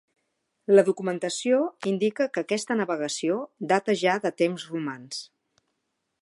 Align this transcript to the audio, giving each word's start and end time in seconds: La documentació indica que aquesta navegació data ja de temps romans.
La 0.77 0.83
documentació 0.85 1.59
indica 1.91 2.27
que 2.37 2.43
aquesta 2.45 2.79
navegació 2.79 3.37
data 3.73 3.97
ja 4.05 4.17
de 4.25 4.33
temps 4.45 4.67
romans. 4.73 5.23